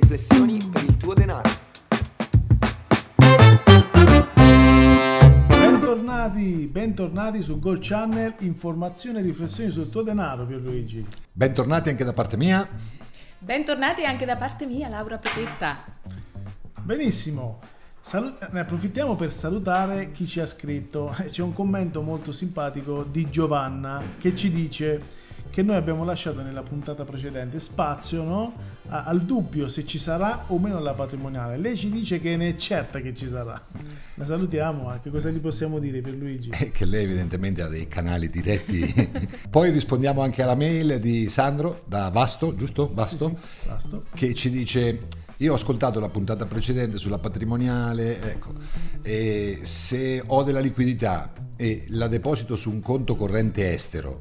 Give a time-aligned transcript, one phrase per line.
[0.00, 1.66] riflessioni per il tuo denaro.
[5.48, 11.04] Bentornati, bentornati su Gold Channel, informazioni e riflessioni sul tuo denaro Pierluigi.
[11.32, 12.68] Bentornati anche da parte mia.
[13.38, 15.84] Bentornati anche da parte mia, Laura Potetta.
[16.80, 17.60] Benissimo,
[18.00, 21.14] Salut- ne approfittiamo per salutare chi ci ha scritto.
[21.28, 25.17] C'è un commento molto simpatico di Giovanna che ci dice
[25.50, 28.52] che noi abbiamo lasciato nella puntata precedente spazio no?
[28.88, 31.56] A- al dubbio se ci sarà o meno la patrimoniale.
[31.56, 33.60] Lei ci dice che ne è certa che ci sarà.
[34.14, 35.00] La salutiamo, eh.
[35.00, 36.50] che cosa gli possiamo dire per Luigi?
[36.50, 39.10] Eh, Che lei evidentemente ha dei canali diretti.
[39.50, 42.90] Poi rispondiamo anche alla mail di Sandro da Vasto, giusto?
[42.92, 43.38] Vasto?
[43.66, 44.04] Basto.
[44.14, 45.06] Che ci dice:
[45.38, 48.20] Io ho ascoltato la puntata precedente sulla patrimoniale.
[48.22, 48.52] Ecco,
[49.02, 54.20] e se ho della liquidità e la deposito su un conto corrente estero,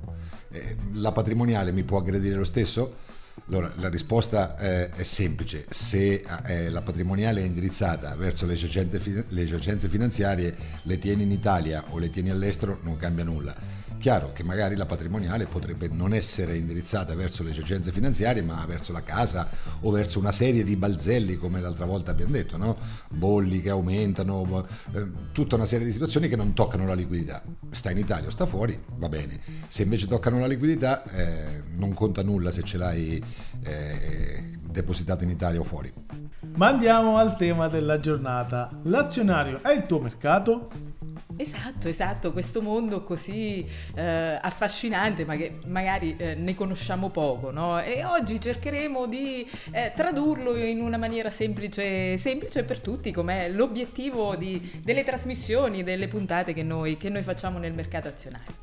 [0.93, 3.05] la patrimoniale mi può aggredire lo stesso?
[3.49, 9.87] Allora, la risposta eh, è semplice, se eh, la patrimoniale è indirizzata verso le giacenze,
[9.87, 13.55] finanziarie, le tieni in Italia o le tieni all'estero, non cambia nulla.
[13.99, 18.91] Chiaro che magari la patrimoniale potrebbe non essere indirizzata verso le giacenze finanziarie, ma verso
[18.91, 22.77] la casa o verso una serie di balzelli, come l'altra volta abbiamo detto, no?
[23.09, 27.41] bolli che aumentano, eh, tutta una serie di situazioni che non toccano la liquidità.
[27.71, 29.39] Sta in Italia o sta fuori, va bene.
[29.67, 33.23] Se invece toccano la liquidità, eh, non conta nulla se ce l'hai
[33.63, 35.93] eh, depositata in Italia o fuori.
[36.55, 38.69] Ma andiamo al tema della giornata.
[38.83, 40.69] L'azionario è il tuo mercato?
[41.39, 47.79] Esatto, esatto, questo mondo così eh, affascinante, ma che magari eh, ne conosciamo poco, no?
[47.79, 54.35] E oggi cercheremo di eh, tradurlo in una maniera semplice, semplice per tutti, come l'obiettivo
[54.35, 58.55] di- delle trasmissioni, delle puntate che noi, che noi facciamo nel mercato azionario.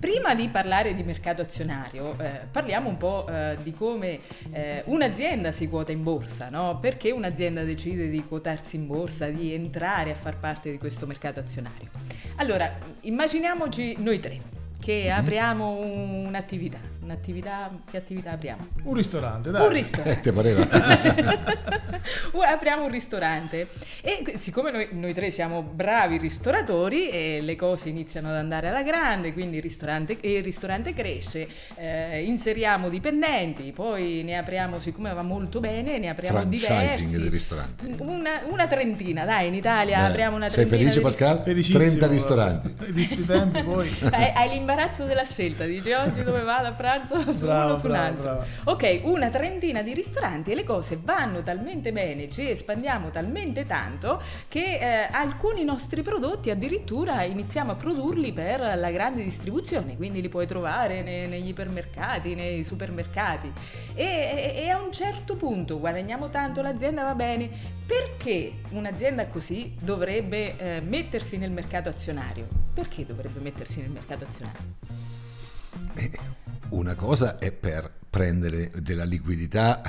[0.00, 4.20] Prima di parlare di mercato azionario, eh, parliamo un po' eh, di come
[4.52, 6.78] eh, un'azienda si quota in borsa, no?
[6.78, 11.40] Perché un'azienda decide di quotarsi in borsa, di entrare a far parte di questo mercato
[11.40, 11.90] azionario.
[12.36, 14.40] Allora, immaginiamoci noi tre
[14.80, 16.91] che apriamo un'attività.
[17.02, 18.66] Un'attività, che attività apriamo?
[18.84, 19.66] Un ristorante, dai.
[19.66, 20.20] Un ristorante.
[20.20, 20.68] Ti pareva?
[22.52, 23.68] Apriamo un ristorante
[24.02, 28.82] e siccome noi, noi tre siamo bravi ristoratori e le cose iniziano ad andare alla
[28.82, 35.22] grande, quindi il ristorante, il ristorante cresce, eh, inseriamo dipendenti, poi ne apriamo, siccome va
[35.22, 37.20] molto bene, ne apriamo diversi.
[37.20, 37.94] di ristoranti.
[37.98, 40.90] Una, una trentina, dai, in Italia Beh, apriamo una sei trentina.
[40.90, 41.42] felice di Pascal?
[41.42, 41.78] Felicissimo.
[41.78, 42.74] 30 ristoranti.
[43.26, 43.96] Tempi poi.
[44.10, 46.90] hai, hai l'imbarazzo della scelta, dici oggi dove vado a pranzo
[47.34, 48.22] su Brava, uno su un altro.
[48.22, 48.46] brava.
[48.64, 54.20] Ok, una trentina di ristoranti e le cose vanno talmente bene, ci espandiamo talmente tanto
[54.48, 60.28] che eh, alcuni nostri prodotti addirittura iniziamo a produrli per la grande distribuzione, quindi li
[60.28, 63.52] puoi trovare ne- negli ipermercati, nei supermercati
[63.94, 67.48] e, e- e a un certo punto guadagniamo tanto, l'azienda va bene,
[67.86, 72.46] perché un'azienda così dovrebbe eh, mettersi nel mercato azionario?
[72.72, 74.60] Perché dovrebbe mettersi nel mercato azionario?
[75.94, 76.10] Eh,
[76.72, 79.82] Una cosa è per prendere della liquidità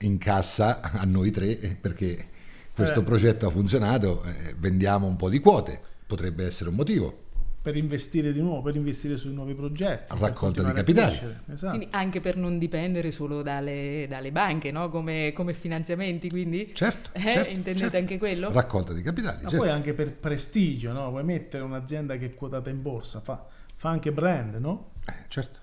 [0.00, 2.26] in cassa a noi tre, eh, perché
[2.74, 3.04] questo Eh.
[3.04, 7.22] progetto ha funzionato, eh, vendiamo un po' di quote, potrebbe essere un motivo.
[7.62, 10.12] Per investire di nuovo, per investire sui nuovi progetti.
[10.18, 11.42] Raccolta di crescere.
[11.52, 11.76] Esatto.
[11.76, 14.88] Quindi anche per non dipendere solo dalle, dalle banche, no?
[14.90, 16.72] come, come finanziamenti, quindi?
[16.74, 17.96] Certo, Eh, certo, intendete certo.
[17.96, 18.50] anche quello?
[18.52, 19.64] Raccolta di capitali, Ma certo.
[19.64, 21.08] poi anche per prestigio, no?
[21.10, 23.46] Vuoi mettere un'azienda che è quotata in borsa, fa,
[23.76, 24.90] fa anche brand, no?
[25.06, 25.60] Eh, certo.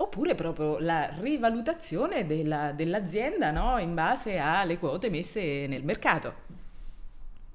[0.00, 3.78] Oppure proprio la rivalutazione della- dell'azienda no?
[3.78, 6.46] in base alle quote messe nel mercato.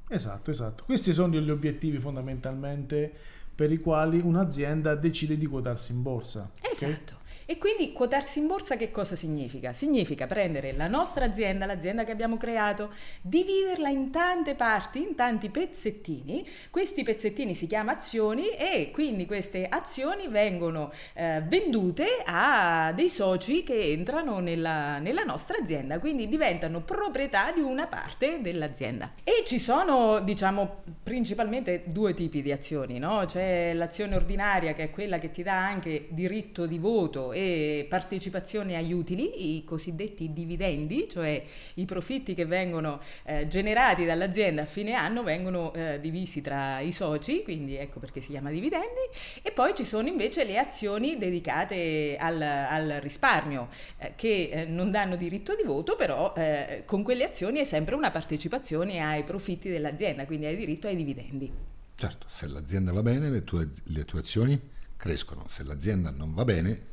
[0.09, 0.83] Esatto, esatto.
[0.83, 3.11] Questi sono gli obiettivi fondamentalmente
[3.55, 6.49] per i quali un'azienda decide di quotarsi in borsa.
[6.61, 7.21] Esatto.
[7.45, 9.73] E quindi quotarsi in borsa che cosa significa?
[9.73, 15.49] Significa prendere la nostra azienda, l'azienda che abbiamo creato, dividerla in tante parti, in tanti
[15.49, 16.47] pezzettini.
[16.69, 23.63] Questi pezzettini si chiamano azioni e quindi queste azioni vengono eh, vendute a dei soci
[23.63, 29.11] che entrano nella, nella nostra azienda, quindi diventano proprietà di una parte dell'azienda.
[29.23, 33.23] E ci sono, diciamo, principalmente due tipi di azioni, no?
[33.25, 38.77] C'è l'azione ordinaria che è quella che ti dà anche diritto di voto e partecipazione
[38.77, 41.43] agli utili, i cosiddetti dividendi, cioè
[41.75, 46.91] i profitti che vengono eh, generati dall'azienda a fine anno vengono eh, divisi tra i
[46.91, 49.09] soci, quindi ecco perché si chiama dividendi,
[49.41, 54.91] e poi ci sono invece le azioni dedicate al, al risparmio, eh, che eh, non
[54.91, 59.69] danno diritto di voto, però eh, con quelle azioni è sempre una partecipazione ai profitti
[59.69, 61.51] dell'azienda, quindi hai diritto ai dividendi.
[61.95, 64.59] Certo, se l'azienda va bene, le tue, le tue azioni
[64.97, 65.45] crescono.
[65.47, 66.91] Se l'azienda non va bene,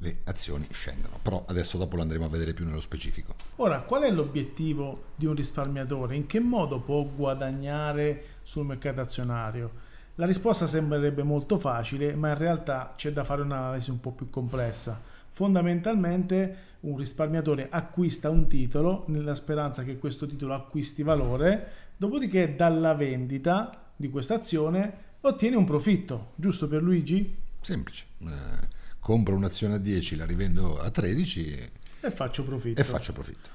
[0.00, 1.18] le azioni scendono.
[1.22, 3.34] Però adesso dopo lo andremo a vedere più nello specifico.
[3.56, 6.16] Ora, qual è l'obiettivo di un risparmiatore?
[6.16, 9.86] In che modo può guadagnare sul mercato azionario?
[10.16, 14.30] La risposta sembrerebbe molto facile, ma in realtà c'è da fare un'analisi un po' più
[14.30, 15.00] complessa.
[15.30, 22.94] Fondamentalmente un risparmiatore acquista un titolo nella speranza che questo titolo acquisti valore, dopodiché dalla
[22.94, 27.36] vendita di questa azione ottiene un profitto, giusto per Luigi?
[27.60, 28.06] Semplice.
[28.20, 28.76] Eh,
[29.08, 31.70] compro un'azione a 10, la rivendo a 13 e,
[32.02, 32.78] E faccio profitto.
[32.78, 33.48] e faccio profitto.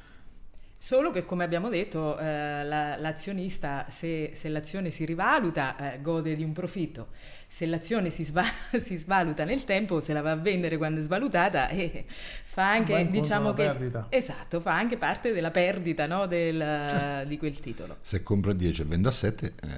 [0.79, 6.35] Solo che, come abbiamo detto, eh, la- l'azionista, se, se l'azione si rivaluta, eh, gode
[6.35, 7.09] di un profitto.
[7.47, 8.43] Se l'azione si, sva-
[8.81, 12.03] si svaluta nel tempo, se la va a vendere quando è svalutata, eh,
[12.45, 13.63] fa anche, diciamo che...
[13.65, 14.07] perdita.
[14.09, 16.57] Esatto, fa anche parte della perdita no, del-
[16.89, 17.27] Certo.
[17.29, 17.97] di quel titolo.
[18.01, 19.69] Se compro a 10 e vendo a 7 eh,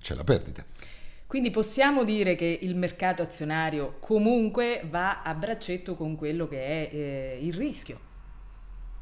[0.00, 0.64] c'è la perdita.
[1.34, 6.94] Quindi possiamo dire che il mercato azionario comunque va a braccetto con quello che è
[6.94, 7.98] eh, il rischio.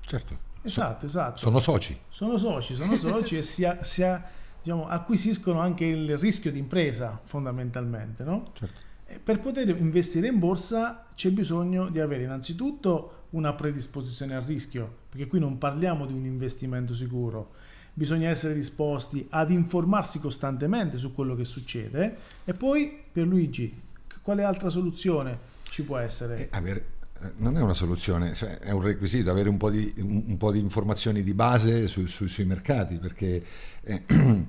[0.00, 0.38] Certo.
[0.62, 1.36] Esatto, esatto.
[1.36, 1.94] Sono soci.
[2.08, 4.24] Sono soci, sono soci e si, a- si a-
[4.62, 8.52] diciamo, acquisiscono anche il rischio di impresa fondamentalmente, no?
[8.54, 8.80] Certo.
[9.04, 15.00] E per poter investire in borsa c'è bisogno di avere innanzitutto una predisposizione al rischio,
[15.10, 17.50] perché qui non parliamo di un investimento sicuro.
[17.94, 23.78] Bisogna essere disposti ad informarsi costantemente su quello che succede e poi per Luigi,
[24.22, 26.38] quale altra soluzione ci può essere?
[26.38, 26.86] E avere-
[27.22, 30.50] eh, non è una soluzione, cioè, è un requisito avere un po' di, un, po'
[30.50, 33.44] di informazioni di base su- su- sui mercati perché
[33.82, 34.02] eh,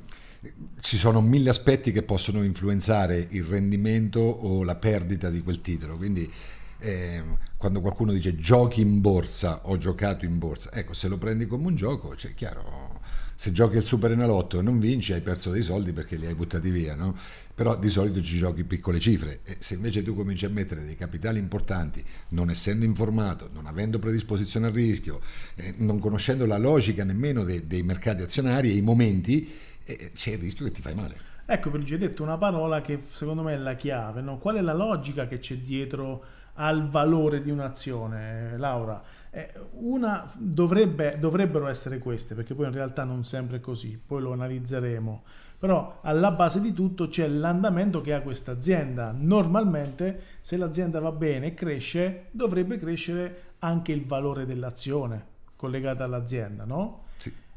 [0.80, 5.98] ci sono mille aspetti che possono influenzare il rendimento o la perdita di quel titolo.
[5.98, 6.32] Quindi
[6.80, 11.46] ehm, quando qualcuno dice giochi in borsa, ho giocato in borsa, ecco se lo prendi
[11.46, 12.93] come un gioco, cioè chiaro,
[13.36, 16.36] se giochi il Super Enalotto e non vinci hai perso dei soldi perché li hai
[16.36, 17.16] buttati via, no?
[17.54, 20.96] però di solito ci giochi piccole cifre e se invece tu cominci a mettere dei
[20.96, 25.20] capitali importanti, non essendo informato, non avendo predisposizione al rischio,
[25.56, 29.52] eh, non conoscendo la logica nemmeno dei, dei mercati azionari e i momenti,
[29.84, 31.32] eh, c'è il rischio che ti fai male.
[31.46, 34.38] Ecco, Luigi, hai detto una parola che secondo me è la chiave, no?
[34.38, 39.04] Qual è la logica che c'è dietro al valore di un'azione, Laura?
[39.36, 44.22] Eh, una dovrebbe, dovrebbero essere queste, perché poi in realtà non sempre è così, poi
[44.22, 45.24] lo analizzeremo.
[45.58, 49.12] Però alla base di tutto c'è l'andamento che ha questa azienda.
[49.18, 56.66] Normalmente, se l'azienda va bene e cresce, dovrebbe crescere anche il valore dell'azione collegata all'azienda,
[56.66, 57.03] no?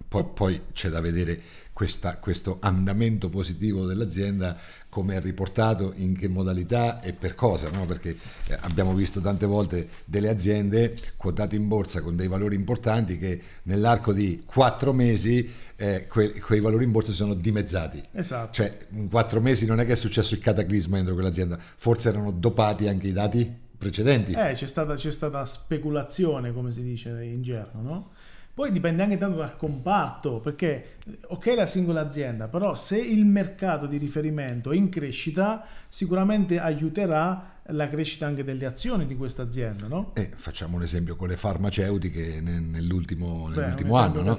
[0.08, 1.40] Poi, poi c'è da vedere
[1.72, 4.56] questa- questo andamento positivo dell'azienda,
[4.88, 7.84] come è riportato, in che modalità e per cosa, no?
[7.84, 8.16] perché
[8.46, 13.40] eh, abbiamo visto tante volte delle aziende quotate in borsa con dei valori importanti che
[13.64, 18.02] nell'arco di quattro mesi eh, que- quei valori in borsa sono dimezzati.
[18.12, 18.52] Esatto.
[18.54, 22.30] Cioè, in quattro mesi non è che è successo il cataclisma dentro quell'azienda, forse erano
[22.30, 24.32] dopati anche i dati precedenti.
[24.32, 28.10] Eh, c'è stata, c'è stata speculazione, come si dice in gergo, no?
[28.56, 33.84] Poi dipende anche tanto dal comparto, perché ok la singola azienda, però se il mercato
[33.84, 39.88] di riferimento è in crescita, sicuramente aiuterà la crescita anche delle azioni di questa azienda,
[39.88, 40.12] no?
[40.14, 44.38] Eh, facciamo un esempio con le farmaceutiche ne- nell'ultimo, nell'ultimo anno, no?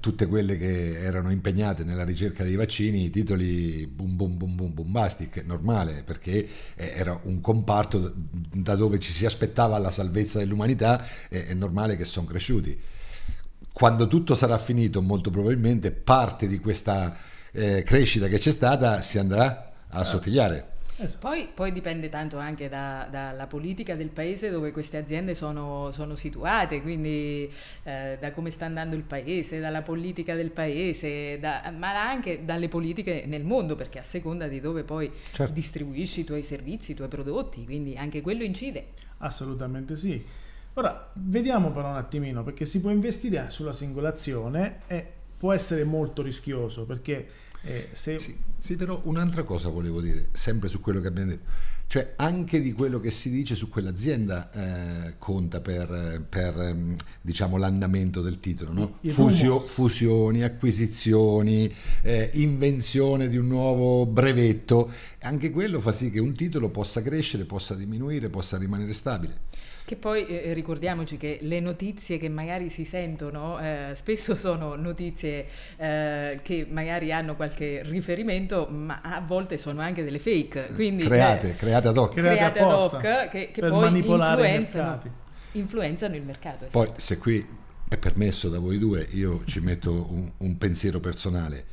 [0.00, 4.72] tutte quelle che erano impegnate nella ricerca dei vaccini, i titoli boom boom boom boom
[4.72, 11.04] bombastic, normale, perché eh, era un comparto da dove ci si aspettava la salvezza dell'umanità,
[11.28, 12.96] eh, è normale che sono cresciuti.
[13.78, 17.16] Quando tutto sarà finito, molto probabilmente parte di questa
[17.52, 20.70] eh, crescita che c'è stata si andrà a assottigliare.
[20.96, 21.28] Esatto.
[21.28, 26.16] Poi, poi dipende tanto anche da- dalla politica del paese dove queste aziende sono, sono
[26.16, 27.48] situate, quindi
[27.84, 32.66] eh, da come sta andando il paese, dalla politica del paese, da- ma anche dalle
[32.66, 35.52] politiche nel mondo, perché a seconda di dove poi Certo.
[35.52, 38.86] distribuisci i tuoi servizi, i tuoi prodotti, quindi anche quello incide.
[39.18, 40.46] Assolutamente sì.
[40.78, 45.04] Ora, vediamo però un attimino, perché si può investire sulla singola azione e
[45.36, 47.26] può essere molto rischioso, perché
[47.62, 48.20] eh, se...
[48.20, 51.46] Sì, sì, però un'altra cosa volevo dire, sempre su quello che abbiamo detto,
[51.88, 57.56] cioè anche di quello che si dice su quell'azienda eh, conta per, per, ehm, diciamo,
[57.56, 58.98] l'andamento del titolo, no?
[59.10, 64.92] Fusio- fusioni, acquisizioni, eh, invenzione di un nuovo brevetto,
[65.22, 69.46] anche quello fa sì che un titolo possa crescere, possa diminuire, possa rimanere stabile.
[69.88, 75.46] Che poi eh, ricordiamoci che le notizie che magari si sentono eh, spesso sono notizie
[75.78, 81.52] eh, che magari hanno qualche riferimento, ma a volte sono anche delle fake, quindi create,
[81.52, 82.12] eh, create ad hoc.
[82.12, 85.00] Create create ad hoc che, che per poi influenzano,
[85.52, 86.66] influenzano il mercato.
[86.66, 86.84] esatto.
[86.84, 87.46] Poi se qui
[87.88, 91.64] è permesso da voi due, io ci metto un, un pensiero personale.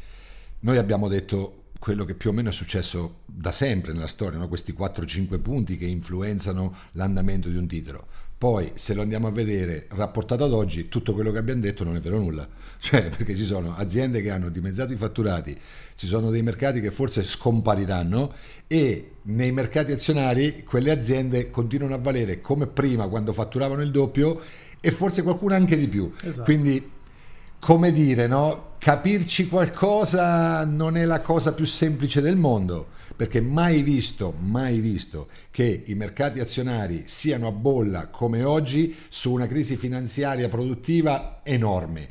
[0.61, 4.47] Noi abbiamo detto quello che più o meno è successo da sempre nella storia, no?
[4.47, 8.07] questi 4-5 punti che influenzano l'andamento di un titolo.
[8.37, 11.95] Poi, se lo andiamo a vedere rapportato ad oggi, tutto quello che abbiamo detto non
[11.95, 12.47] è vero nulla.
[12.77, 15.57] Cioè, perché ci sono aziende che hanno dimezzato i fatturati,
[15.95, 18.33] ci sono dei mercati che forse scompariranno
[18.67, 24.39] e nei mercati azionari quelle aziende continuano a valere come prima quando fatturavano il doppio
[24.79, 26.11] e forse qualcuna anche di più.
[26.21, 26.43] Esatto.
[26.43, 26.91] Quindi
[27.65, 28.75] come dire, no?
[28.77, 35.29] capirci qualcosa non è la cosa più semplice del mondo, perché mai visto, mai visto
[35.49, 42.07] che i mercati azionari siano a bolla come oggi su una crisi finanziaria produttiva enorme.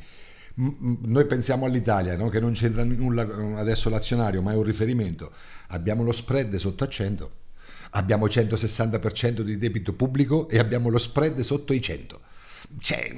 [0.55, 2.27] Noi pensiamo all'Italia, no?
[2.27, 5.31] che non c'entra nulla adesso l'azionario, ma è un riferimento.
[5.67, 7.31] Abbiamo lo spread sotto a 100,
[7.91, 12.19] abbiamo 160% di debito pubblico e abbiamo lo spread sotto i 100.
[12.79, 13.13] Cioè,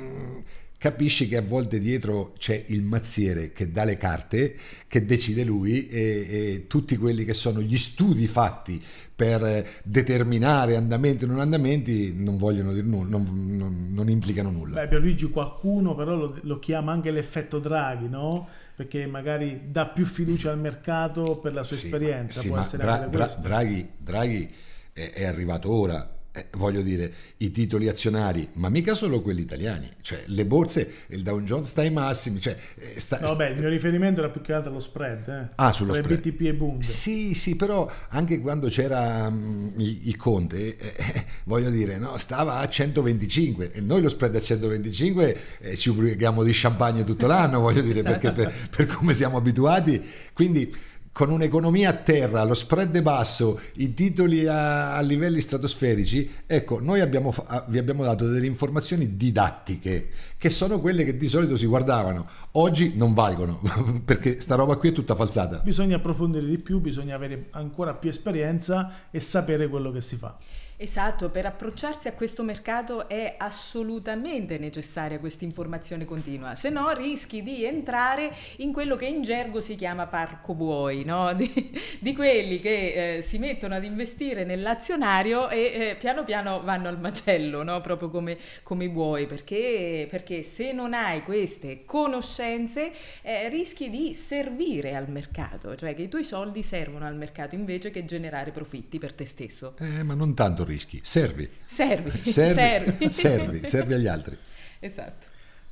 [0.78, 4.56] capisci che a volte dietro c'è il mazziere che dà le carte,
[4.88, 8.82] che decide lui e, e, tutti quelli che sono gli studi fatti
[9.16, 14.82] per determinare andamenti o non andamenti non vogliono dire nulla, non, non, non implicano nulla.
[14.82, 18.48] Beh, Pierluigi qualcuno però lo, lo chiama anche l'effetto Draghi, no?
[18.76, 22.40] Perché magari dà più fiducia al mercato per la sua sì, esperienza.
[22.40, 24.54] Sì, Può ma essere Dra- Dra- Draghi, Draghi
[24.94, 29.90] è, è arrivato ora eh, voglio dire, i titoli azionari, ma mica solo quelli italiani,
[30.02, 32.40] cioè le borse, il Dow Jones sta ai massimi.
[32.40, 35.28] Cioè, eh, sta, no, beh, il mio riferimento era più che altro allo spread.
[35.28, 35.54] Eh.
[35.56, 36.20] Ah, sullo Tra spread.
[36.20, 36.82] BTP e Bund.
[36.82, 42.18] Sì, sì, però anche quando c'era um, il, il, Conte, eh, eh, voglio dire, no,
[42.18, 47.26] stava a 125 e noi lo spread a 125 eh, ci ubriachiamo di champagne tutto
[47.26, 50.00] l'anno, voglio dire, perché per, per come siamo abituati.
[50.34, 50.72] Quindi
[51.18, 57.00] con un'economia a terra, lo spread basso, i titoli a, a livelli stratosferici, ecco, noi
[57.00, 57.34] abbiamo,
[57.70, 62.30] vi abbiamo dato delle informazioni didattiche, che sono quelle che di solito si guardavano.
[62.52, 63.60] Oggi non valgono,
[64.06, 65.58] perché sta roba qui è tutta falsata.
[65.64, 70.38] Bisogna approfondire di più, bisogna avere ancora più esperienza e sapere quello che si fa.
[70.80, 77.42] Esatto, per approcciarsi a questo mercato è assolutamente necessaria questa informazione continua, se no rischi
[77.42, 81.34] di entrare in quello che in gergo si chiama parco buoi, no?
[81.36, 81.52] di,
[82.00, 87.00] di, quelli che eh, si mettono ad investire nell'azionario e eh, piano piano vanno al
[87.00, 87.82] macello, no?
[87.82, 92.92] proprio come, come i buoi, perché, perché, se non hai queste conoscenze
[93.24, 97.90] eh, rischi di servire al mercato, cioè che i tuoi soldi servono al mercato invece
[97.90, 99.74] che generare profitti per te stesso.
[99.80, 101.50] Eh, ma non tanto rischi, servi.
[101.66, 104.38] Servi, servi, servi, servi, agli altri.
[104.80, 105.26] Esatto.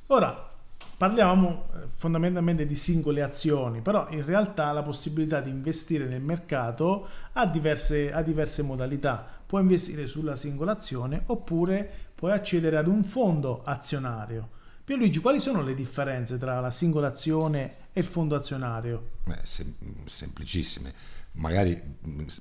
[0.08, 0.50] Ora,
[0.96, 7.08] parliamo eh, fondamentalmente di singole azioni, però in realtà la possibilità di investire nel mercato
[7.32, 9.26] ha diverse, ha diverse modalità.
[9.46, 14.54] Puoi investire sulla singola azione oppure puoi accedere ad un fondo azionario.
[14.86, 19.14] Pierluigi, quali sono le differenze tra la singola azione e il fondo azionario?
[19.24, 19.74] Beh, sem-
[20.04, 20.94] semplicissime
[21.36, 21.80] magari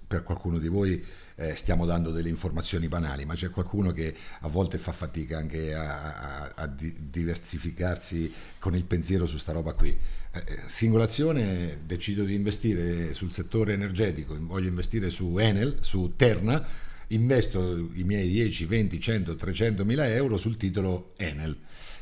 [0.07, 1.03] per qualcuno di voi
[1.35, 5.73] eh, stiamo dando delle informazioni banali, ma c'è qualcuno che a volte fa fatica anche
[5.73, 9.89] a, a, a diversificarsi con il pensiero su sta roba qui.
[9.89, 16.63] Eh, eh, singolazione, decido di investire sul settore energetico, voglio investire su Enel, su Terna,
[17.07, 21.57] investo i miei 10, 20, 100, 300 mila euro sul titolo Enel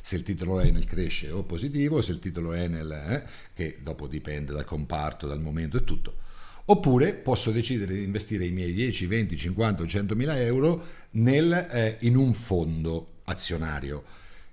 [0.06, 4.52] se il titolo Enel cresce o positivo, se il titolo Enel, eh, che dopo dipende
[4.52, 6.18] dal comparto, dal momento e tutto,
[6.66, 10.82] Oppure posso decidere di investire i miei 10, 20, 50 o 100 mila euro
[11.12, 14.04] nel, eh, in un fondo azionario.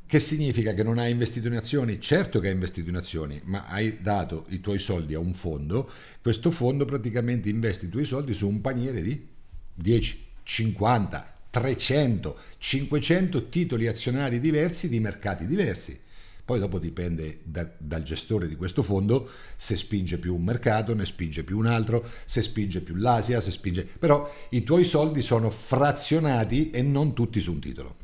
[0.06, 2.00] Che significa che non hai investito in azioni?
[2.00, 5.88] Certo che hai investito in azioni, ma hai dato i tuoi soldi a un fondo.
[6.20, 9.28] Questo fondo praticamente investe i tuoi soldi su un paniere di
[9.72, 16.00] 10, 50, 300, 500 titoli azionari diversi di mercati diversi.
[16.44, 21.04] Poi dopo dipende da, dal gestore di questo fondo se spinge più un mercato, ne
[21.04, 23.84] spinge più un altro, se spinge più l'Asia, se spinge...
[23.84, 27.96] Però i tuoi soldi sono frazionati e non tutti su un titolo.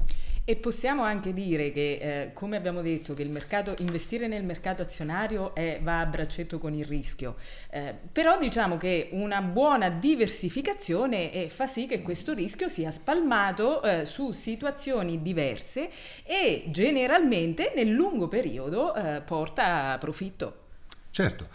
[0.48, 5.52] E possiamo anche dire che, eh, come abbiamo detto, che mercato, investire nel mercato azionario
[5.56, 7.34] è, va a braccetto con il rischio,
[7.68, 13.82] eh, però diciamo che una buona diversificazione eh, fa sì che questo rischio sia spalmato
[13.82, 15.90] eh, su situazioni diverse
[16.22, 20.58] e generalmente nel lungo periodo eh, porta a profitto.
[21.10, 21.48] Certo.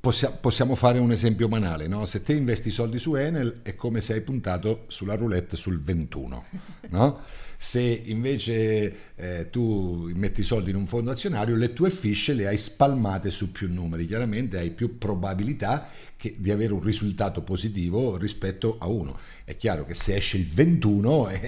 [0.00, 2.04] Possiamo fare un esempio banale, no?
[2.06, 6.44] se te investi soldi su Enel è come se hai puntato sulla roulette sul 21,
[6.88, 7.20] no?
[7.62, 12.56] se invece eh, tu metti soldi in un fondo azionario le tue fiche le hai
[12.56, 15.86] spalmate su più numeri, chiaramente hai più probabilità
[16.16, 19.18] che, di avere un risultato positivo rispetto a uno.
[19.44, 21.40] È chiaro che se esce il 21 è,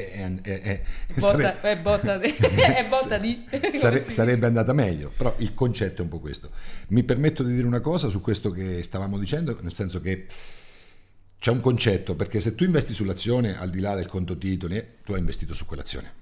[0.42, 0.83] è, è,
[1.78, 3.45] botta, di, è botta di...
[3.73, 6.50] Sare, sarebbe andata meglio, però il concetto è un po' questo.
[6.88, 10.26] Mi permetto di dire una cosa su questo che stavamo dicendo, nel senso che
[11.43, 15.13] c'è un concetto, perché se tu investi sull'azione, al di là del conto titoli, tu
[15.13, 16.13] hai investito su quell'azione.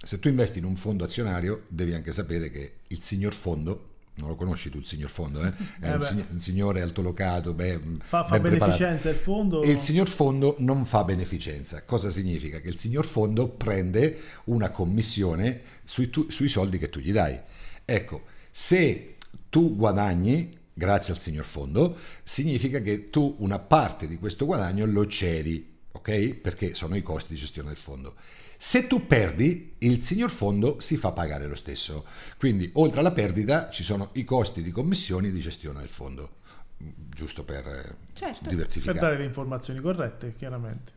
[0.00, 4.28] Se tu investi in un fondo azionario, devi anche sapere che il signor fondo non
[4.28, 5.52] lo conosci tu il signor fondo, eh?
[5.80, 9.60] è eh un, sig- un, signore altolocato, beh, fa, fa beneficenza il fondo?
[9.60, 11.82] E il signor fondo non fa beneficenza.
[11.82, 12.60] Cosa significa?
[12.60, 17.36] Che il signor fondo prende una commissione sui, tu- sui soldi che tu gli dai.
[17.84, 18.22] Ecco,
[18.52, 19.16] se
[19.48, 25.06] tu guadagni grazie al signor fondo, significa che tu una parte di questo guadagno lo
[25.06, 26.34] cedi, ok?
[26.36, 28.14] Perché sono i costi di gestione del fondo.
[28.56, 32.06] Se tu perdi, il signor fondo si fa pagare lo stesso.
[32.38, 36.36] Quindi, oltre alla perdita, ci sono i costi di commissioni di gestione del fondo,
[36.78, 38.48] giusto per eh, certo.
[38.48, 38.98] diversificare.
[38.98, 40.92] Per dare le informazioni corrette, chiaramente.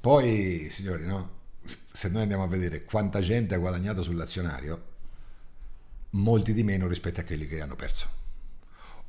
[0.00, 1.40] Poi, signori, no?
[1.64, 4.90] se noi andiamo a vedere quanta gente ha guadagnato sull'azionario,
[6.10, 8.20] molti di meno rispetto a quelli che hanno perso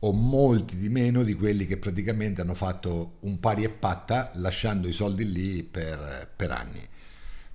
[0.05, 4.87] o molti di meno di quelli che praticamente hanno fatto un pari e patta lasciando
[4.87, 6.87] i soldi lì per, per anni.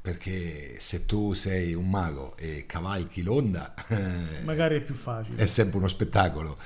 [0.01, 3.75] Perché se tu sei un mago e cavalchi l'onda
[4.45, 5.37] magari è più facile.
[5.37, 6.57] è sempre uno spettacolo.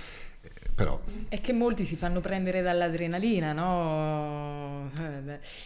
[0.43, 4.91] Eh, però è che molti si fanno prendere dall'adrenalina no?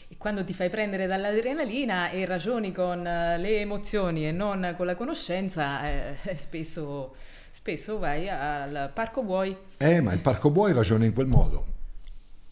[0.09, 4.95] E quando ti fai prendere dall'adrenalina e ragioni con le emozioni e non con la
[4.95, 7.15] conoscenza eh, spesso,
[7.57, 11.67] spesso vai al parco buoi eh ma il parco buoi ragiona in quel modo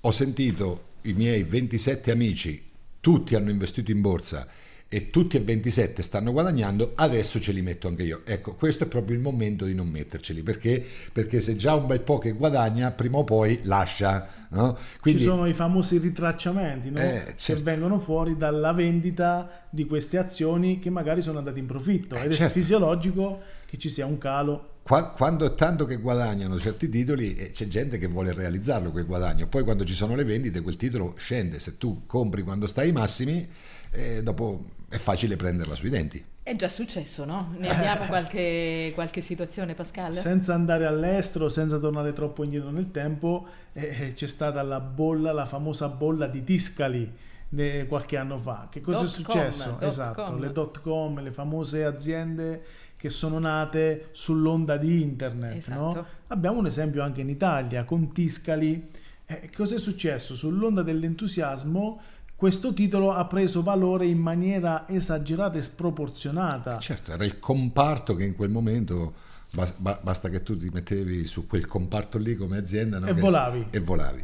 [0.00, 2.70] ho sentito i miei 27 amici
[3.00, 4.48] tutti hanno investito in borsa
[4.94, 8.20] e tutti e 27 stanno guadagnando, adesso ce li metto anche io.
[8.24, 10.84] Ecco, questo è proprio il momento di non metterceli, perché?
[11.12, 14.28] Perché se già un bel po' che guadagna, prima o poi lascia.
[14.50, 14.78] No?
[15.00, 17.00] Quindi, Ci sono i famosi ritracciamenti no?
[17.00, 17.54] eh, certo.
[17.54, 22.30] che vengono fuori dalla vendita di queste azioni che magari sono andate in profitto ed
[22.30, 22.44] certo.
[22.44, 23.40] è fisiologico
[23.74, 27.98] che ci sia un calo quando è tanto che guadagnano certi titoli eh, c'è gente
[27.98, 31.76] che vuole realizzarlo quel guadagno poi quando ci sono le vendite quel titolo scende se
[31.76, 33.46] tu compri quando stai ai massimi
[33.90, 37.54] eh, dopo è facile prenderla sui denti è già successo, no?
[37.56, 40.12] Ne abbiamo qualche, qualche situazione, Pascal?
[40.12, 45.32] Senza andare all'estero, senza tornare troppo indietro nel tempo, eh, eh c'è stata la bolla,
[45.32, 47.10] la famosa bolla di Tiscali
[47.56, 48.68] eh, qualche anno fa.
[48.70, 49.76] Che cosa dot è successo?
[49.76, 50.38] Com, esatto, com.
[50.38, 52.62] le dot com, le famose aziende
[53.04, 55.56] che sono nate sull'onda di internet.
[55.56, 55.78] Esatto.
[55.78, 56.06] No?
[56.28, 58.88] Abbiamo un esempio anche in Italia con Tiscali.
[59.26, 60.34] Eh, cosa è successo?
[60.34, 62.00] Sull'onda dell'entusiasmo
[62.34, 66.78] questo titolo ha preso valore in maniera esagerata e sproporzionata.
[66.78, 69.12] Certo, era il comparto che in quel momento
[69.50, 73.06] basta che tu ti mettevi su quel comparto lì come azienda no?
[73.06, 73.66] e, volavi.
[73.68, 74.22] e volavi.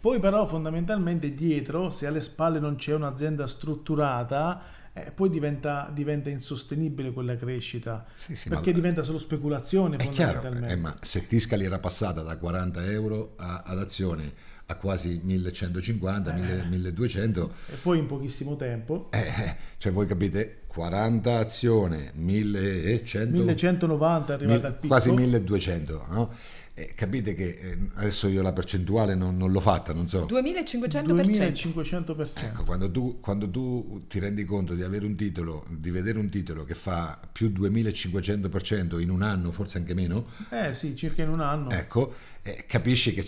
[0.00, 6.30] Poi però fondamentalmente dietro, se alle spalle non c'è un'azienda strutturata, eh, poi diventa, diventa,
[6.30, 11.64] insostenibile quella crescita sì, sì, perché diventa solo speculazione è chiaro, eh, ma se Tiscali
[11.64, 14.32] era passata da 40 euro a, ad azione
[14.66, 16.64] a quasi 1150 eh.
[16.68, 24.32] 1200 e poi in pochissimo tempo eh, eh cioè voi capite 40 azione 1100 1190
[24.32, 26.32] è arrivata al picco quasi 1200 no?
[26.80, 30.26] Eh, capite che eh, adesso io la percentuale non, non l'ho fatta, non so.
[30.26, 31.04] 2500%.
[31.04, 32.30] 2500%.
[32.36, 36.30] Ecco, quando tu, quando tu, ti rendi conto di avere un titolo, di vedere un
[36.30, 40.28] titolo che fa più 2500% in un anno, forse anche meno.
[40.48, 41.68] Eh sì, circa in un anno.
[41.68, 43.24] Ecco, eh, capisci, che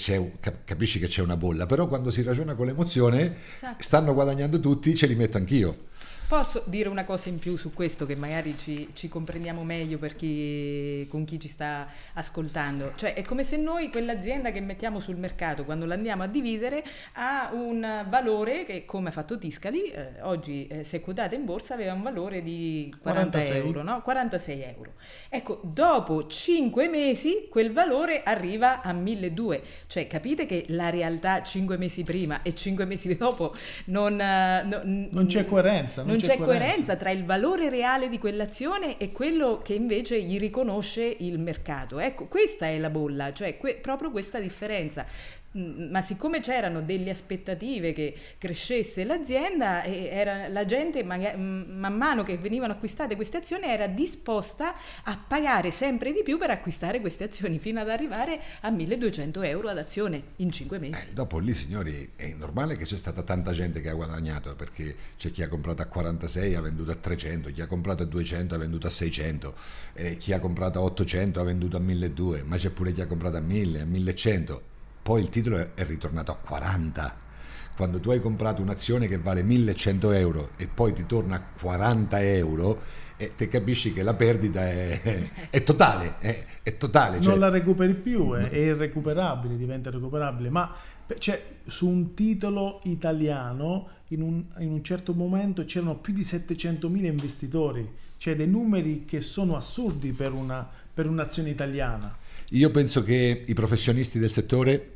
[0.64, 1.66] capisci, che c'è, una bolla.
[1.66, 3.82] Però quando si ragiona con l'emozione, esatto.
[3.82, 5.90] stanno guadagnando tutti, ce li metto anch'io.
[6.32, 10.16] Posso dire una cosa in più su questo che magari ci, ci comprendiamo meglio per
[10.16, 12.92] chi, con chi ci sta ascoltando?
[12.94, 16.82] Cioè è come se noi quell'azienda che mettiamo sul mercato quando l'andiamo a dividere
[17.16, 21.74] ha un valore che come ha fatto Tiscali, eh, oggi eh, se quotata in borsa
[21.74, 23.56] aveva un valore di 40 46.
[23.58, 24.00] euro, no?
[24.00, 24.92] 46 euro.
[25.28, 31.76] Ecco, dopo 5 mesi quel valore arriva a 1200, cioè capite che la realtà 5
[31.76, 33.54] mesi prima e 5 mesi dopo
[33.86, 36.02] non, uh, no, non c'è coerenza.
[36.02, 36.44] Non, c'è, c'è coerenza.
[36.44, 41.98] coerenza tra il valore reale di quell'azione e quello che invece gli riconosce il mercato.
[41.98, 45.06] Ecco, questa è la bolla, cioè que- proprio questa differenza.
[45.52, 52.72] Ma siccome c'erano delle aspettative che crescesse l'azienda, era, la gente man mano che venivano
[52.72, 57.80] acquistate queste azioni era disposta a pagare sempre di più per acquistare queste azioni fino
[57.80, 61.08] ad arrivare a 1200 euro ad azione in 5 mesi.
[61.08, 64.94] Eh, dopo lì signori è normale che c'è stata tanta gente che ha guadagnato perché
[65.18, 68.54] c'è chi ha comprato a 46 ha venduto a 300, chi ha comprato a 200
[68.54, 69.54] ha venduto a 600,
[69.92, 73.06] eh, chi ha comprato a 800 ha venduto a 1200, ma c'è pure chi ha
[73.06, 74.70] comprato a 1000, a 1100
[75.02, 77.30] poi il titolo è ritornato a 40
[77.76, 82.80] quando tu hai comprato un'azione che vale 1100 euro e poi ti torna 40 euro,
[83.16, 87.14] e te capisci che la perdita è, è totale, è, è totale.
[87.14, 90.74] Non cioè- la recuperi più, è, è irrecuperabile, diventa recuperabile, ma
[91.18, 97.04] cioè, su un titolo italiano in un, in un certo momento c'erano più di 700.000
[97.04, 97.88] investitori,
[98.18, 102.16] cioè dei numeri che sono assurdi per, una, per un'azione italiana.
[102.52, 104.94] Io penso che i professionisti del settore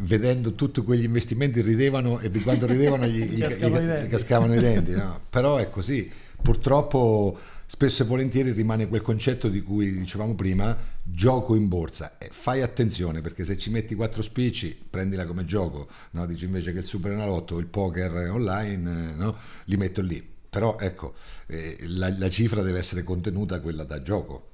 [0.00, 4.06] vedendo tutti quegli investimenti ridevano e di quanto ridevano gli, gli, Cascavano i gli- denti.
[4.06, 4.90] gli cascavano i denti.
[4.92, 5.20] no?
[5.30, 6.10] Però è così.
[6.42, 12.18] Purtroppo spesso e volentieri rimane quel concetto di cui dicevamo prima, gioco in borsa.
[12.18, 16.26] E fai attenzione perché se ci metti quattro spicci, prendila come gioco, no?
[16.26, 19.36] dici invece che il Superenalotto o il poker online, no?
[19.66, 20.26] li metto lì.
[20.50, 21.14] Però ecco,
[21.46, 24.49] eh, la, la cifra deve essere contenuta quella da gioco.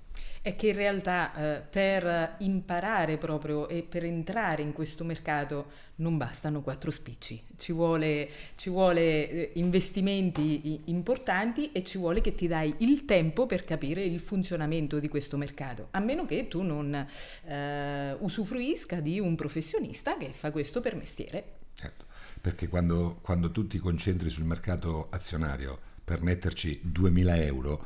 [0.46, 6.16] È che in realtà eh, per imparare proprio e per entrare in questo mercato non
[6.16, 12.46] bastano quattro spicci, ci vuole, ci vuole eh, investimenti importanti e ci vuole che ti
[12.46, 16.94] dai il tempo per capire il funzionamento di questo mercato, a meno che tu non
[16.94, 21.54] eh, usufruisca di un professionista che fa questo per mestiere.
[21.74, 22.04] Certo,
[22.40, 27.84] perché quando, quando tu ti concentri sul mercato azionario per metterci 2000 euro,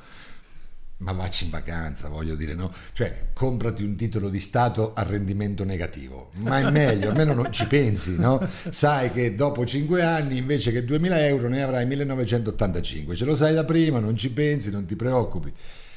[1.01, 2.73] ma vacci in vacanza, voglio dire, no?
[2.93, 7.67] Cioè, comprati un titolo di Stato a rendimento negativo, ma è meglio, almeno non ci
[7.67, 8.47] pensi, no?
[8.69, 13.55] Sai che dopo 5 anni invece che 2000 euro ne avrai 1985, ce lo sai
[13.55, 15.53] da prima, non ci pensi, non ti preoccupi.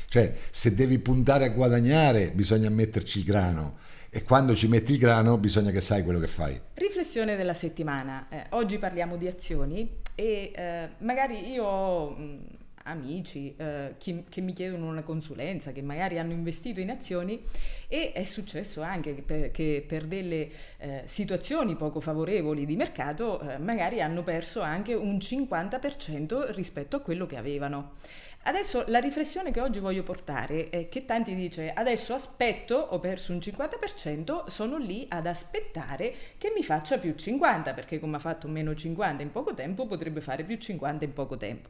[0.08, 3.78] Cioè, se devi puntare a guadagnare, bisogna metterci il grano.
[4.10, 6.60] E quando ci metti il grano, bisogna che sai quello che fai.
[6.76, 8.28] Riflessione della settimana.
[8.30, 12.40] Eh, oggi parliamo di azioni e eh, magari io mh,
[12.84, 17.42] amici eh, chi- che mi chiedono una consulenza, che magari hanno investito in azioni
[17.88, 23.40] e è successo anche che per, che per delle eh, situazioni poco favorevoli di mercato
[23.40, 27.92] eh, magari hanno perso anche un 50% rispetto a quello che avevano.
[28.46, 33.32] Adesso la riflessione che oggi voglio portare è che tanti dice adesso aspetto, ho perso
[33.32, 38.50] un 50%, sono lì ad aspettare che mi faccia più 50, perché come ha fatto
[38.50, 41.70] meno 50 in poco tempo potrebbe fare più 50 in poco tempo.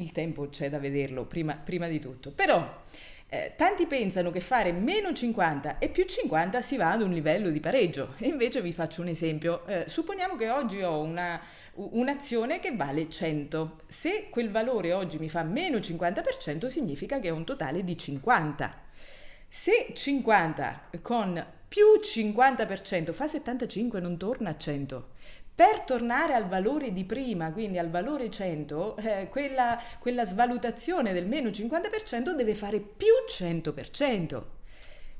[0.00, 2.84] Il tempo c'è da vederlo prima, prima di tutto, però
[3.28, 7.50] eh, tanti pensano che fare meno 50 e più 50 si va ad un livello
[7.50, 9.66] di pareggio e invece vi faccio un esempio.
[9.66, 11.38] Eh, supponiamo che oggi ho una,
[11.74, 13.82] un'azione che vale 100.
[13.88, 18.74] Se quel valore oggi mi fa meno 50% significa che ho un totale di 50.
[19.46, 25.09] Se 50 con più 50% fa 75 non torna a 100.
[25.60, 31.26] Per tornare al valore di prima, quindi al valore 100, eh, quella, quella svalutazione del
[31.26, 34.42] meno 50% deve fare più 100%.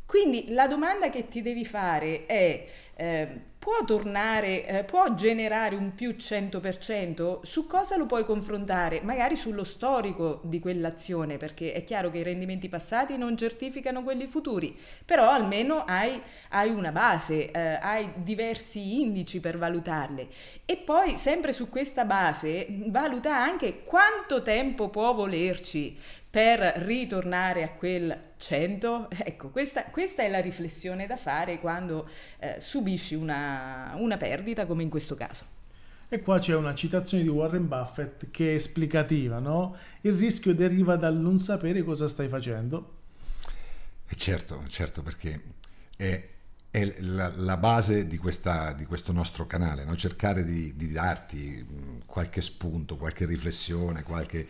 [0.07, 5.95] Quindi la domanda che ti devi fare è, eh, può tornare, eh, può generare un
[5.95, 7.41] più 100%?
[7.43, 9.03] Su cosa lo puoi confrontare?
[9.03, 14.27] Magari sullo storico di quell'azione, perché è chiaro che i rendimenti passati non certificano quelli
[14.27, 16.19] futuri, però almeno hai,
[16.49, 20.29] hai una base, eh, hai diversi indici per valutarle.
[20.65, 25.99] E poi, sempre su questa base, valuta anche quanto tempo può volerci
[26.31, 29.09] per ritornare a quel 100?
[29.31, 34.83] Ecco, questa, questa è la riflessione da fare quando eh, subisci una, una perdita come
[34.83, 35.59] in questo caso.
[36.09, 39.77] E qua c'è una citazione di Warren Buffett che è esplicativa, no?
[40.01, 42.99] Il rischio deriva dal non sapere cosa stai facendo.
[44.09, 45.41] E certo, certo, perché
[45.97, 46.29] è,
[46.71, 49.97] è la, la base di, questa, di questo nostro canale, no?
[49.97, 51.67] cercare di, di darti
[52.07, 54.47] qualche spunto, qualche riflessione, qualche...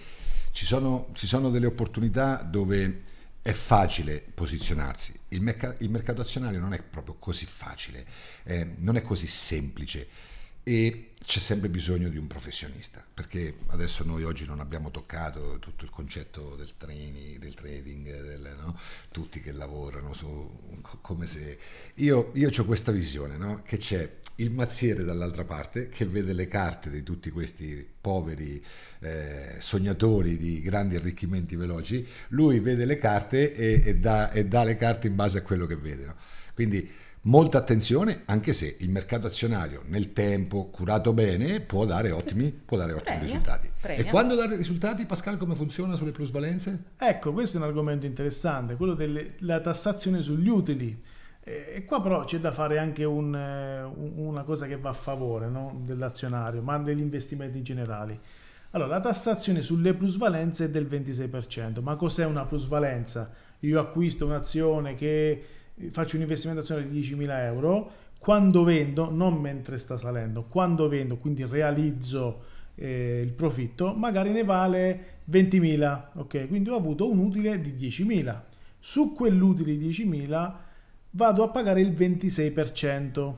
[0.53, 3.03] Ci sono, ci sono delle opportunità dove
[3.43, 8.05] è facile posizionarsi, il, merc- il mercato azionario non è proprio così facile,
[8.43, 10.07] eh, non è così semplice
[10.63, 15.85] e c'è sempre bisogno di un professionista perché adesso noi oggi non abbiamo toccato tutto
[15.85, 18.79] il concetto del training, del trading, del, no?
[19.13, 21.59] tutti che lavorano su come se
[21.97, 23.63] io, io ho questa visione no?
[23.65, 28.63] che c'è il mazziere dall'altra parte che vede le carte di tutti questi poveri
[29.01, 34.65] eh, sognatori di grandi arricchimenti veloci, lui vede le carte e, e, dà, e dà
[34.65, 36.07] le carte in base a quello che vede.
[36.07, 36.17] No?
[36.55, 36.91] Quindi
[37.23, 42.77] molta attenzione, anche se il mercato azionario nel tempo, curato bene, può dare ottimi, può
[42.77, 43.71] dare ottimi Premia, risultati.
[43.81, 44.05] premia.
[44.05, 46.85] E quando dare risultati, Pascal, come funziona sulle plusvalenze?
[46.97, 51.03] Ecco, questo è un argomento interessante, quello della tassazione sugli utili.
[51.43, 54.95] E qua però c'è da fare anche un, eh, un- una cosa che va a
[54.95, 55.81] favore no?
[55.85, 58.19] dell'azionario, ma degli investimenti generali.
[58.73, 63.31] Allora, la tassazione sulle plusvalenze è del 26%, ma cos'è una plusvalenza?
[63.61, 65.45] Io acquisto un'azione che
[65.91, 71.17] faccio un investimento azionario di 10.000 euro, quando vendo, non mentre sta salendo, quando vendo,
[71.17, 72.43] quindi realizzo
[72.75, 76.49] eh, il profitto, magari ne vale 20.000, ok?
[76.49, 78.41] Quindi ho avuto un utile di 10.000.
[78.79, 80.53] Su quell'utile di 10.000
[81.11, 83.35] vado a pagare il 26%.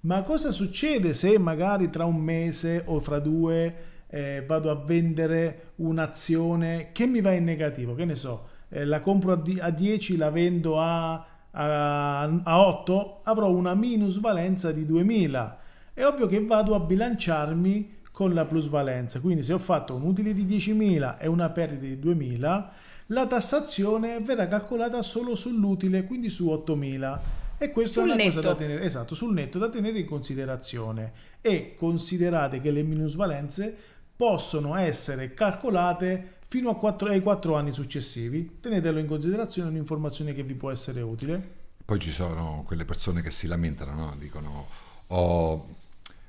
[0.00, 3.74] Ma cosa succede se magari tra un mese o fra due
[4.08, 7.94] eh, vado a vendere un'azione che mi va in negativo?
[7.94, 12.60] Che ne so, eh, la compro a, di- a 10, la vendo a, a, a
[12.60, 15.58] 8, avrò una minusvalenza di 2000.
[15.94, 19.20] È ovvio che vado a bilanciarmi con la plusvalenza.
[19.20, 22.64] Quindi se ho fatto un utile di 10.000 e una perdita di 2.000,
[23.08, 27.18] la tassazione verrà calcolata solo sull'utile, quindi su 8.000.
[27.58, 28.36] E questo Sul è una netto.
[28.36, 31.12] cosa da tenere, esatto, sul netto da tenere in considerazione.
[31.40, 33.74] E considerate che le minusvalenze
[34.16, 38.58] possono essere calcolate fino a quattro- ai 4 anni successivi.
[38.60, 41.62] Tenetelo in considerazione, è un'informazione che vi può essere utile.
[41.84, 44.14] Poi ci sono quelle persone che si lamentano, no?
[44.16, 44.68] dicono
[45.08, 45.76] ho,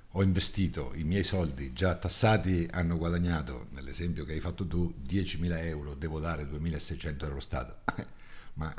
[0.10, 5.64] ho investito i miei soldi già tassati, hanno guadagnato, nell'esempio che hai fatto tu, 10.000
[5.68, 7.76] euro, devo dare 2.600 euro Stato.
[8.56, 8.74] Ma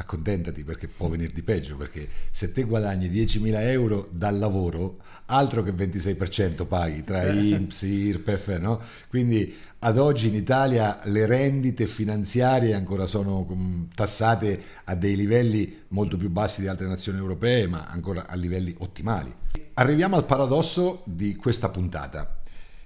[0.00, 5.62] accontentati perché può venire di peggio, perché se te guadagni 10.000 euro dal lavoro, altro
[5.62, 8.80] che 26% paghi tra INPS, IRPEF, no?
[9.08, 15.82] Quindi ad oggi in Italia le rendite finanziarie ancora sono mm, tassate a dei livelli
[15.88, 19.32] molto più bassi di altre nazioni europee, ma ancora a livelli ottimali.
[19.74, 22.38] Arriviamo al paradosso di questa puntata.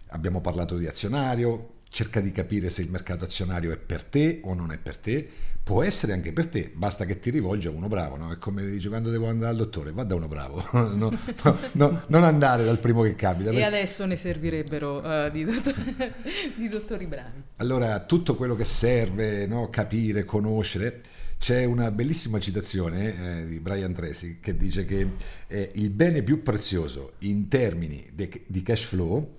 [0.08, 4.52] Abbiamo parlato di azionario, cerca di capire se il mercato azionario è per te o
[4.52, 5.28] non è per te.
[5.62, 8.32] Può essere anche per te, basta che ti rivolgi a uno bravo, no?
[8.32, 12.02] È come dice quando devo andare al dottore, va da uno bravo, No, no, no,
[12.08, 13.50] non andare dal primo che capita.
[13.50, 16.12] E perché- adesso ne servirebbero eh, di, dottor-
[16.56, 17.42] di dottori bravi.
[17.58, 19.70] Allora, tutto quello che serve, no?
[19.70, 21.00] capire, conoscere.
[21.38, 25.10] C'è una bellissima citazione eh, di Brian Tracy che dice che
[25.46, 29.32] eh, il bene più prezioso in termini de- di cash flow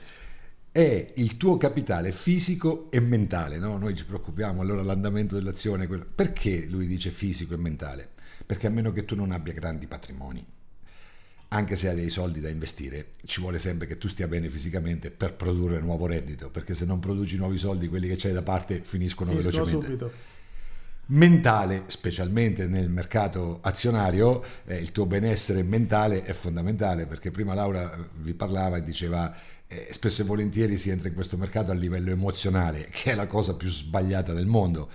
[0.75, 3.57] è il tuo capitale fisico e mentale.
[3.59, 3.77] no?
[3.77, 5.87] Noi ci preoccupiamo allora dell'andamento dell'azione.
[5.87, 8.09] quello- Perché lui dice fisico e mentale?
[8.45, 10.45] Perché a meno che tu non abbia grandi patrimoni,
[11.47, 15.11] anche se hai dei soldi da investire, ci vuole sempre che tu stia bene fisicamente
[15.11, 18.81] per produrre nuovo reddito, perché se non produci nuovi soldi, quelli che c'hai da parte
[18.83, 19.85] finiscono Finisco velocemente.
[19.85, 20.11] subito.
[21.07, 27.93] Mentale, specialmente nel mercato azionario, eh, il tuo benessere mentale è fondamentale, perché prima Laura
[27.93, 29.31] eh, vi parlava e diceva
[29.67, 33.27] eh, spesso e volentieri si entra in questo mercato a livello emozionale, che è la
[33.27, 34.89] cosa più sbagliata del mondo.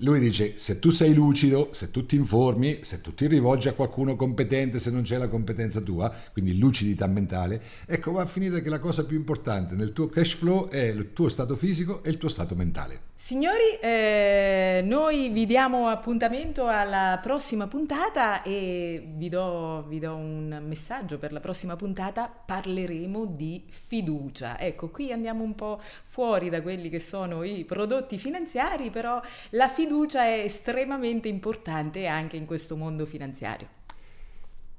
[0.00, 3.72] Lui dice: se tu sei lucido, se tu ti informi, se tu ti rivolgi a
[3.72, 8.60] qualcuno competente, se non c'è la competenza tua, quindi lucidità mentale, ecco va a finire
[8.60, 12.10] che la cosa più importante nel tuo cash flow è il tuo stato fisico e
[12.10, 13.00] il tuo stato mentale.
[13.18, 20.62] Signori, eh, noi vi diamo appuntamento alla prossima puntata e vi do, vi do un
[20.62, 22.28] messaggio per la prossima puntata.
[22.28, 24.60] Parleremo di fiducia.
[24.60, 29.68] Ecco, qui andiamo un po' fuori da quelli che sono i prodotti finanziari, però la
[29.70, 33.84] fiducia è estremamente importante anche in questo mondo finanziario.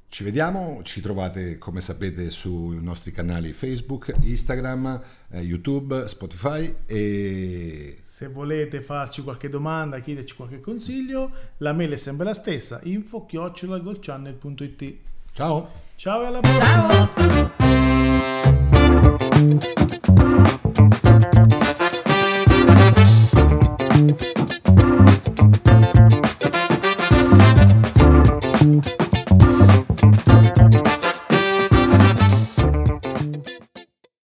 [0.09, 7.97] Ci vediamo, ci trovate come sapete sui nostri canali Facebook, Instagram, eh, YouTube, Spotify e
[8.01, 13.25] Se volete farci qualche domanda, chiederci qualche consiglio, la mail è sempre la stessa, info
[13.25, 14.95] chiocciolagolchannel.it.
[15.33, 15.69] ciao!
[15.95, 17.09] Ciao e alla prossima!
[18.71, 19.76] Ciao!